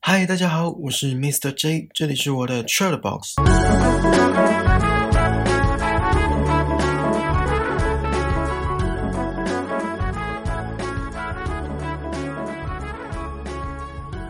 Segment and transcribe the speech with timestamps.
[0.00, 1.52] 嗨，大家好，我是 Mr.
[1.52, 3.34] J，这里是我的 c h a t Box。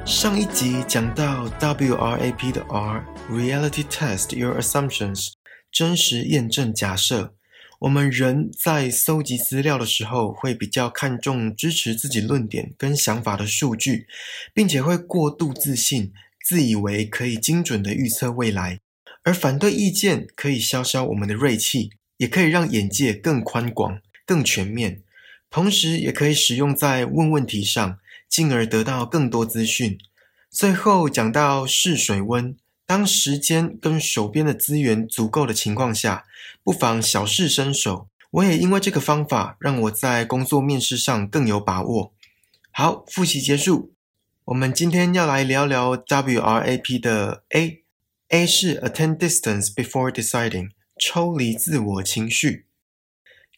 [0.05, 5.29] 上一集讲到 WRAP 的 R，Reality Test Your Assumptions，
[5.71, 7.38] 真实验证假设。
[7.81, 14.09] 我们人在搜集资料的时候，会比较看重支持自己论点跟想法的数据，
[14.53, 16.13] 并且会过度自信，
[16.45, 18.81] 自以为可以精准的预测未来。
[19.23, 25.03] 而反对意见可以消消我们的锐气，也可以让眼界更宽广、更全面，
[25.49, 29.97] 同时也可以使用在问问题上，进而得到更多资讯。
[30.51, 32.57] 最后讲到试水温。
[32.89, 36.25] 当时间跟手边的资源足够的情况下，
[36.65, 38.09] 不妨小试身手。
[38.31, 42.15] 我也因为这个方法，让我在工作面试上更有把握。
[42.71, 43.93] 好，复习结束。
[44.47, 47.83] 我们今天要来聊聊 WRAP 的 A。
[48.29, 52.65] A 是 Attend Distance Before Deciding，抽离自我情绪。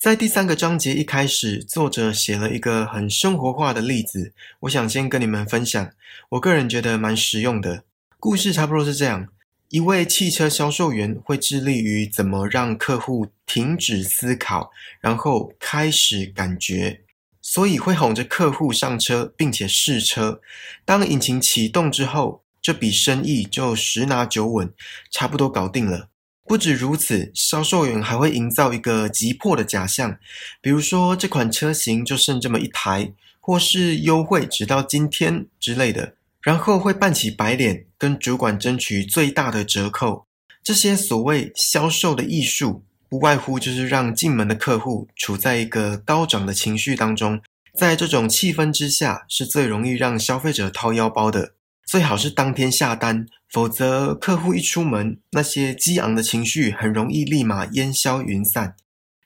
[0.01, 5.93] 在第三个章节一开始，作者写了一个很生活化的例子，我想先跟你们分享。
[6.31, 7.85] 我个人觉得蛮实用的。
[8.21, 9.29] 故事差不多是这样：
[9.71, 17.01] 一位汽车销售员会致力于怎么让客户停止思考，然后开始感觉，
[17.41, 20.43] 所以会哄着客户上车，并且试车。
[20.85, 24.71] 当引擎启动之后，这笔生意就十拿九稳，
[25.11, 26.11] 差不多搞定了。
[26.45, 30.19] 不止如此，销售员还会营造一个急迫的假象，
[30.61, 36.17] 比如说这款车型就剩这么一台，或是优惠直到今天之类的。
[36.43, 40.27] 然后会扮起白脸，跟主管争取最大的折扣。
[40.63, 47.41] 这些所谓销售的艺术，不外乎就是让进门的客户处在一个高涨的情绪当中。
[47.75, 51.55] 在这种气氛之下，是最容易让消费者掏腰包的。
[51.87, 58.77] 最好是当天下单，否则客户一出门，那些激昂的情绪很容易立马烟消云散。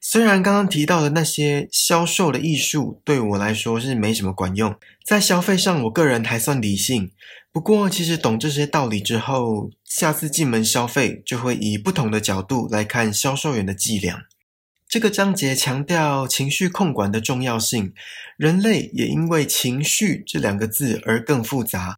[0.06, 7.10] 虽然刚刚提到的那些销售的艺术对我来说是没什么管用，在消费上我个人还算理性。
[7.50, 14.24] 不过，其实懂这些道理之后，下次进门消费就会以不同的角度来看销售员的伎俩。
[14.86, 17.94] 这个章节强调情绪控管的重要性，
[18.36, 21.96] 人类也因为情绪这两个字而更复杂。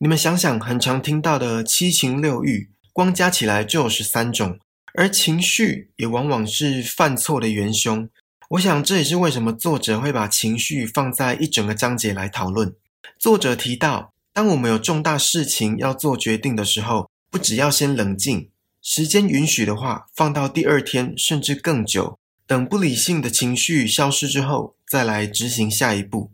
[0.00, 4.58] 你们想想，很常听到的七情六欲，光加起来就有十三种。
[4.96, 8.08] 而情绪也往往是犯错的元凶。
[8.50, 12.74] 我想这也是为什么作者会把情绪放在一整个章节来讨论。
[13.18, 18.48] 作者提到，当我们有重大事情要做决定的时候，不只要先冷静，
[18.80, 26.30] 时间允许的话，放到第二天甚至更久，等不理性的情绪消失之后，再来执行下一步。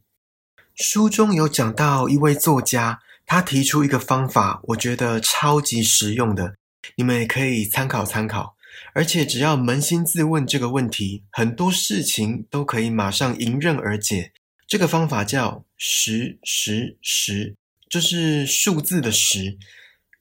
[0.74, 6.56] 书中有讲到一位作家，他提出一个方法，我觉得超级实用的。
[6.96, 8.56] 你们也可以参考参考，
[8.94, 14.32] 而且只要扪心自问这个问题，很多事情都可以马上迎刃而解。
[14.66, 17.54] 这个方法叫十十十，
[17.90, 19.58] 就是数字的十。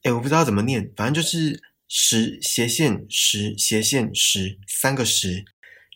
[0.04, 5.46] 哎，我不知道怎么念，反正就是十斜线十斜线十三个十。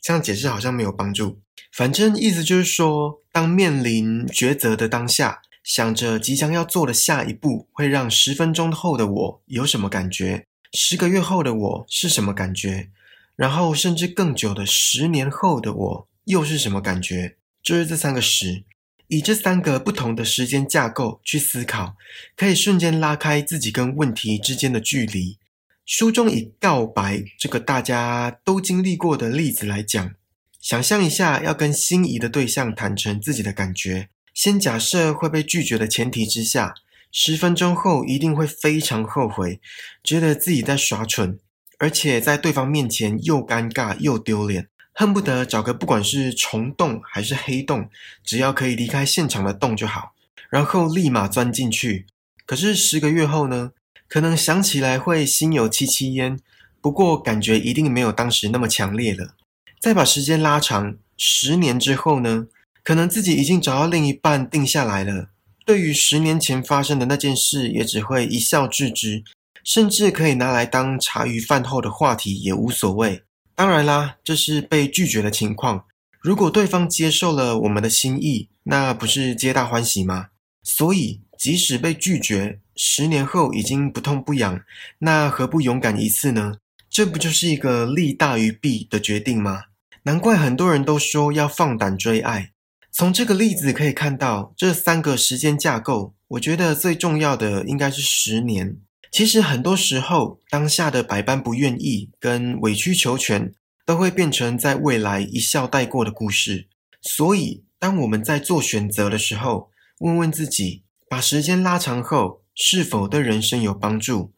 [0.02, 1.42] 这样解释好像没有帮助。
[1.72, 10.46] 反正意思就是说，当面临抉择的当下，想着即将要做的下一步，会让十分钟后的我有什么感觉？
[10.78, 12.90] 十个月后的我是什么感觉？
[13.38, 17.38] 然后甚至更久的十年后的我又是什么感觉？
[17.64, 18.66] 就是这三个十，
[19.08, 21.96] 以这三个不同的时间架构去思考，
[22.36, 25.38] 可以瞬间拉开自己跟问题之间的距离。
[25.86, 30.14] 书中以告白这个大家都经历过的例子来讲，
[30.60, 36.76] 想象一下要跟心仪的对象坦诚自己的感觉，先假设会被拒绝的前提之下。
[37.18, 39.62] 十分钟后一定会非常后悔，
[40.04, 41.40] 觉得自己在耍蠢，
[41.80, 47.90] 而且在对方面前又尴尬又丢脸，恨不得找个不管是虫洞还是黑洞，
[48.22, 50.14] 只要可以离开现场的洞就好，
[50.50, 52.06] 然后立马钻进去。
[52.46, 53.72] 可是十个月后呢？
[54.10, 56.38] 可能想起来会心有戚戚焉，
[56.82, 59.36] 不过感觉一定没有当时那么强烈了。
[59.80, 62.48] 再把时间拉长，十年之后呢？
[62.84, 65.30] 可能自己已经找到另一半定下来了。
[65.66, 69.24] 对于十年前发生的那件事，也只会一笑置之，
[69.64, 73.24] 甚至可以拿来当茶余饭后的话题也无所谓。
[73.56, 75.86] 当然啦，这是被拒绝的情况。
[76.22, 80.28] 如果对方接受了我们的心意，那不是皆大欢喜吗？
[80.62, 84.62] 所以，即使被拒绝，十年后已经不痛不痒，
[85.00, 86.58] 那何不勇敢一次呢？
[86.90, 89.64] 这不就是一个利大于弊的决定吗？
[90.04, 92.52] 难怪很多人都说要放胆追爱。
[92.98, 98.78] 从这个例子可以看到，这三个时间架构我觉得最重要的应该是十年。
[99.12, 103.54] 其实很多时候，当下的百般不愿意跟委曲求全，
[103.86, 106.70] 都会变成在未来一笑带过的故事。
[107.02, 114.32] 所以，当我们在做选择的时候，问问自己，把时间拉长后，是否对人生有帮助？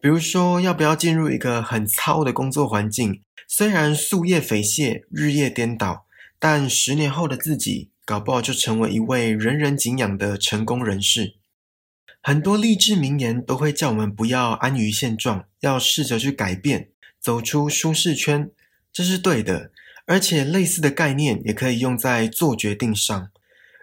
[0.00, 3.22] 比如说，要不要进入一个很糙的工作环境？
[3.48, 6.06] 虽然夙夜匪懈，日夜颠倒，
[6.38, 11.34] 但十年后的自己，搞不好就成为一位人人敬仰的成功人士。
[12.22, 18.48] 很多励志名言都会叫我们不要安于现状，要试着去改变，走出舒适圈，
[18.92, 19.72] 这是对的。
[20.06, 23.28] 而且类似的概念也可以用在做决定上。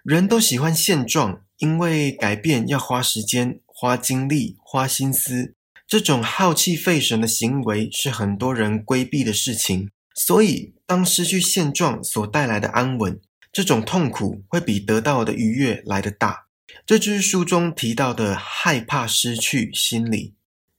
[0.03, 5.53] 人都喜欢现状，因为改变要花时间、花精力、花心思。
[5.85, 9.89] 这种耗气费神的行为是很多人规避的事情。
[10.15, 13.19] 所以，当失去现状所带来的安稳，
[13.53, 16.47] 这种痛苦会比得到的愉悦来得大。
[16.85, 20.33] 这就是书中提到的害怕失去心理。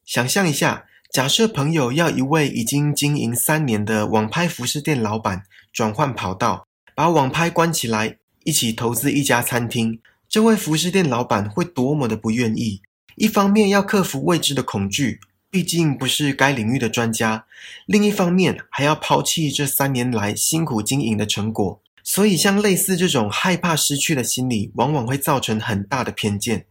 [0.04, 0.84] 想象一下。
[1.12, 12.82] 假设朋友要一位已经经营三年的网拍服饰店老板转换跑道，把网拍关起来，一起投资一家餐厅，这位服饰店老板会多么的不愿意？
[13.14, 17.44] 一方面要克服未知的恐惧，毕竟不是该领域的专家；
[17.86, 21.80] 另一方面还要抛弃这三年来辛苦经营的成果。
[22.04, 26.66] 所以，像类似这种害怕失去的心理，往往会造成很大的偏见。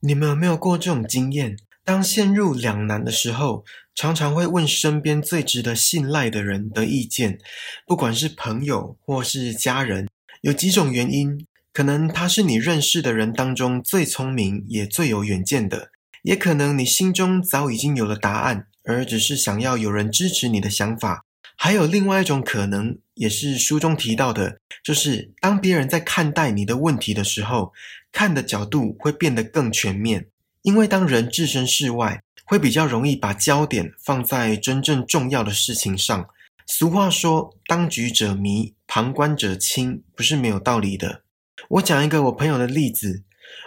[0.00, 1.56] 你们有没有过这种经验？
[1.84, 3.64] 当陷入两难的时候，
[3.94, 7.38] 常常会问身边最值得信赖的人的意见，
[7.86, 10.08] 不管是朋友或是家人。
[10.42, 15.90] 有几种原因，可能他是你认识的人当中最聪明也最有远见的，
[16.24, 21.24] 也可能你心中早已经有了答案，而只是想要有人支持你的想法。
[21.56, 27.72] 还有另外一种可能，也是书中提到的，就是当别人在看待你的问题的时候，
[28.12, 30.28] 看的角度会变得更全面。
[30.62, 36.28] 因为当人置身事外，会比较容易把焦点放在真正重要的事情上。
[36.66, 41.22] 俗话说：“当局者迷，旁观者清”，不是没有道理的。
[41.68, 43.22] 我讲一个我朋友的例子。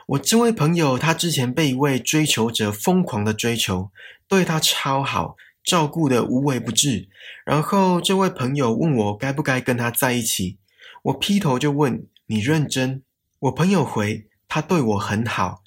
[0.08, 3.90] 我这位朋友，他之前被一位追求者疯狂的追求，
[4.28, 7.10] 对他超好，照顾的无微不至。
[7.46, 10.58] 然后这位朋友问我该不该跟他在一起，
[11.04, 13.04] 我劈头就问：“你认真？”
[13.40, 15.62] 我朋友回：“他对我很好。”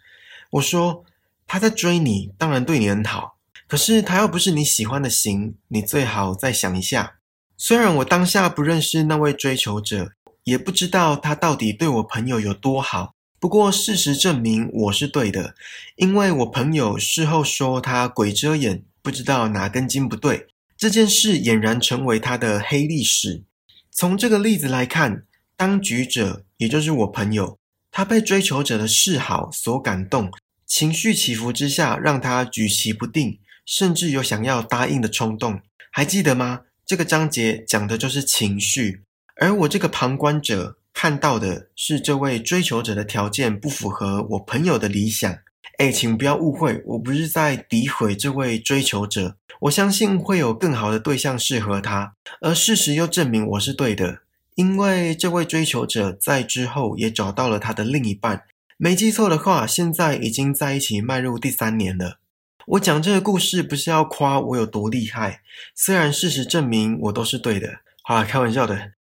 [0.52, 1.04] 我说。
[1.44, 3.36] 他在追你，当然对你很好。
[3.66, 7.16] 可是他又不是你喜欢的型，你最好再想一下。
[7.58, 10.12] 虽然我当下不认识那位追求者，
[10.44, 13.14] 也不知道他到底对我朋友有多好。
[13.38, 15.54] 不过事实证明我是对的，
[15.96, 20.46] 因为我朋友事后说他鬼遮眼，不知道哪根筋不对。
[20.76, 23.42] 这件事俨然成为他的黑历史。
[23.90, 25.24] 从这个例子来看，
[25.56, 27.58] 当局者也就是我朋友，
[27.90, 30.30] 他被追求者的示好所感动。
[30.66, 35.60] 情绪起伏之下，让他举棋不定，甚至有想要答应的冲动。
[35.90, 36.62] 还记得吗？
[36.86, 39.02] 这个章节讲的就是情绪，
[39.36, 45.38] 而我这个旁观者看到的是这位追求者的条件不符合我朋友的理想。
[45.78, 49.36] 哎，请不要误会，我不是在诋毁这位追求者。
[49.60, 54.20] 我相信会有更好的对象适合他，而事实又证明我是对的，
[54.56, 58.42] 因为这位追求者在之后也找到了他的另一半。
[58.76, 62.18] 没记错的话，现在已经在一起迈入第三年了。
[62.66, 65.42] 我讲这个故事不是要夸我有多厉害，
[65.74, 67.80] 虽然事实证明我都是对的。
[68.02, 68.92] 好了，开玩笑的。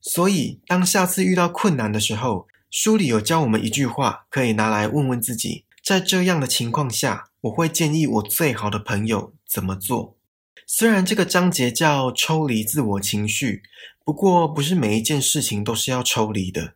[0.00, 10.18] 所以，当下次遇到困难的时候，书里有教我们一句话，可以拿来问问自己：在这样的情况下，我会建议我最好的朋友怎么做？
[10.66, 13.62] 虽然这个章节叫抽离自我情绪，
[14.04, 16.74] 不过不是每一件事情都是要抽离的。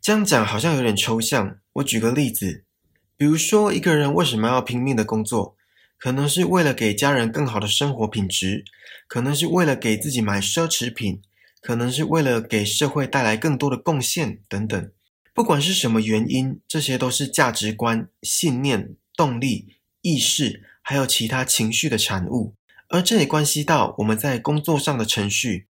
[0.00, 1.58] 这样讲好像有点抽象。
[1.74, 2.64] 我举个例子，
[3.18, 5.54] 比如说一个人为什么要拼命的工作？
[5.98, 8.64] 可能是为了给家人更好的生活品质，
[9.06, 11.20] 可能是为了给自己买奢侈品，
[11.60, 14.90] 可能是为了给社会带来更多的贡献等等。
[15.38, 22.56] 不管是什么原因，这些都是价值观、信念、动力、意识，还有其他情绪的产物。
[22.88, 25.68] 而这也关系到我们在工作上的程序、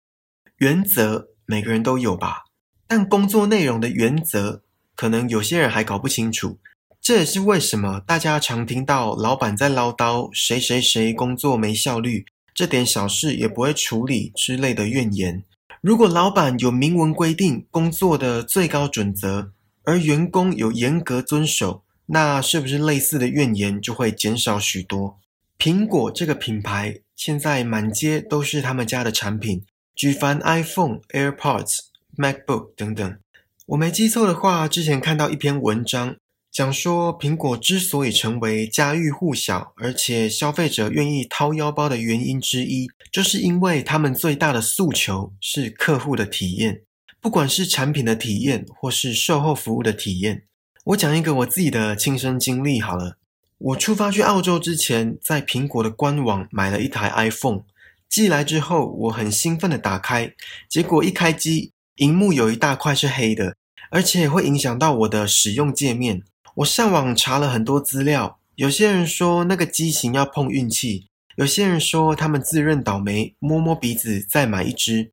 [0.59, 2.45] 原则，每个人都有吧。
[2.87, 4.63] 但工作内容的原则，
[4.95, 6.61] 可能有些人还搞不清楚。
[7.01, 15.43] 这也是为什么大家常听到老板在唠叨谁谁谁工作没效率，这点小事也不会处理之类的怨言。
[15.81, 19.53] 如果老板有明文规定工作的最高准则，
[19.87, 25.19] 而员工有严格遵守，那是不是类似的怨言就会减少许多？
[25.59, 29.65] 苹果这个品牌现在满街都是他们家的产品，
[29.95, 31.79] 举凡 iPhone、AirPods。
[32.19, 33.19] MacBook 等等，
[33.67, 36.17] 我没记错的话，之前看到一篇文章，
[36.51, 46.81] 讲说苹果之所以成为家喻户晓，而且消费者愿意掏腰包的原因之一，就是因为他们最大的诉求是客户的体验，
[47.27, 50.45] 不管是产品的体验或是售后服务的体验。
[50.85, 53.19] 我讲一个我自己的亲身经历好了。
[53.59, 57.63] 我出发去澳洲之前，在苹果的官网买了一台 iPhone，
[58.09, 60.33] 寄来之后，我很兴奋的打开，
[60.69, 63.57] 结果一开机，荧幕有一大块是黑的，
[63.91, 66.23] 而且会影响到我的使用界面。
[66.59, 75.11] 我上网查了很多资料，有些人说那个机型要碰运气，有些人说他们自认倒霉，摸摸鼻子再买一只。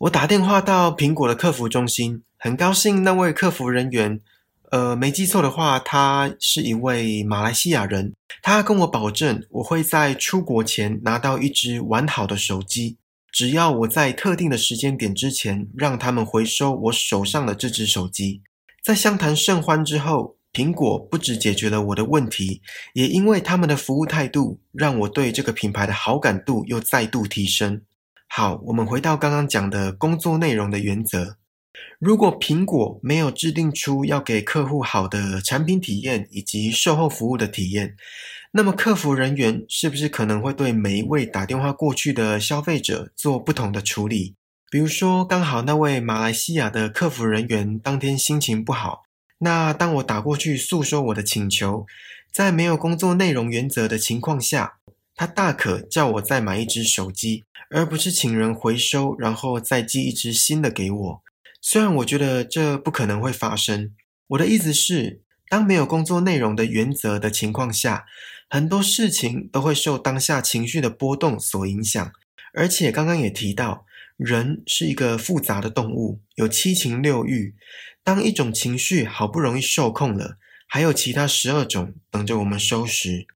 [0.00, 4.20] 我打电话到苹果的客服中心，很高兴那位客服人员，
[4.70, 8.12] 呃，没记错的话，他是一位马来西亚人。
[8.42, 12.98] 他跟我保证，我会在出国前拿到一只完好的手机，
[13.32, 18.42] 只要我在特定的时间点之前让他们回收我手上的这只手机。
[18.84, 20.36] 在相谈甚欢之后。
[20.52, 22.62] 苹果不只解决了我的问题，
[22.94, 27.82] 也因为他们的服务态度，让我对这个品牌的好感度又再度提升。
[28.28, 31.38] 好，我们回到刚刚讲的工作内容的原则。
[31.98, 37.96] 如果苹果没有制定出要给客户好的产品体验以及售后服务的体验，
[38.52, 44.34] 那么客服人员是不是可能会对每一位打电话过去的消费者做不同的处理？
[44.70, 49.04] 比如说，刚好那位马来西亚的客服人员当天心情不好。
[49.38, 51.86] 那当我打过去诉说我的请求，
[52.32, 54.78] 在没有工作内容原则的情况下，
[55.14, 61.22] 他大可叫我再买一只手机，而不是请人回收，然后再寄一只新的给我。
[61.60, 63.92] 虽然我觉得这不可能会发生，
[64.28, 68.06] 我的意思是，当没有工作内容的原则的情况下，
[68.48, 72.12] 很多事情都会受当下情绪的波动所影响。
[72.54, 73.84] 而且刚刚也提到，
[74.16, 77.54] 人是一个复杂的动物，有七情六欲。
[78.04, 83.26] 当一种情绪好不容易受控了，还有其他十二种等着我们收拾。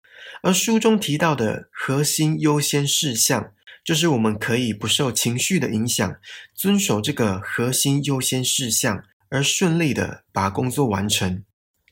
[0.42, 3.52] 而书中提到的核心优先事项，
[3.84, 6.16] 就是我们可以不受情绪的影响，
[6.54, 11.42] 遵守这个核心优先事项，而顺利的把工作完成。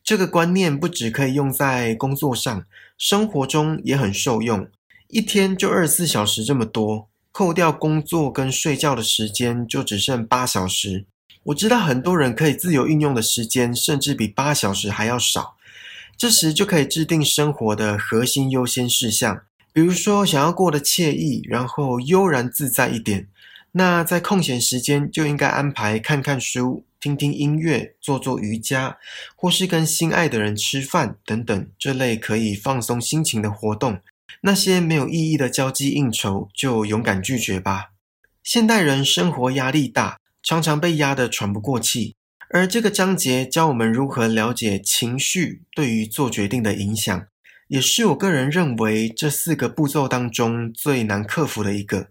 [0.04, 2.64] 这个观念不只可以用在工作上，
[2.97, 4.68] 生活中也很受用。
[5.09, 11.07] 一天就二十四小时这么多，扣掉工作跟睡觉的时间，就只剩八小时。
[11.45, 15.57] 我知道很多人可以自由运用的时间，甚至比八小时还要少。
[16.16, 19.42] 这时就可以制定生活的核心优先事项，
[19.78, 23.28] 比如说想要过得惬意，然后悠然自在一点。
[23.70, 28.99] 那在空闲时间就应该安排看看书、听听音乐、做做瑜伽，
[29.37, 34.00] 或是跟心爱的人吃饭等等这类可以放松心情的活动。
[34.40, 37.92] 那些没有意义的交际应酬，就勇敢拒绝吧。
[38.42, 40.18] 现代人生活压力大。
[40.42, 42.16] 常常被压得喘不过气，
[42.50, 47.26] 而这个章节教我们如何了解情绪对于做决定的影响，
[47.69, 52.09] 也是我个人认为这四个步骤当中最难克服的一个。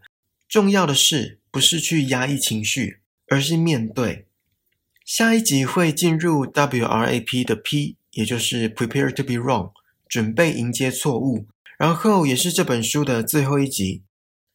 [0.47, 4.27] 重要的是，不是去压抑情绪，而是面对。
[5.03, 9.71] 下一集会进入 WRAP 的 P，也就是 Prepare to be wrong，
[10.07, 11.47] 准备迎接错误，
[11.77, 14.03] 然后也是这本书的最后一集。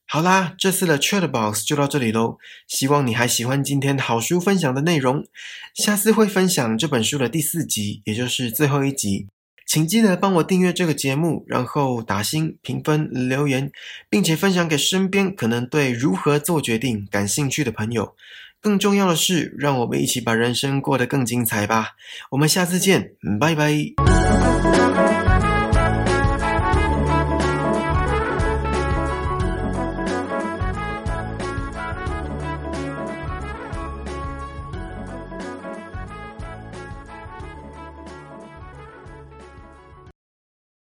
[0.07, 2.39] 好啦，这次的 Chat Box 就到这里喽。
[2.69, 5.27] 希望你还喜欢今天好书分享的内容，
[5.75, 9.29] 下次会分享这本书的第四集，也就是最后一集。
[9.73, 13.73] 请记得帮我订阅这个节目，然后打星、评分、留言，
[14.11, 18.15] 并且分享给身边可能对如何做决定感兴趣的朋友。
[18.61, 21.93] 更重要的是，让我们一起把人生过得更精彩吧。
[22.33, 24.12] 我们下次见，拜拜。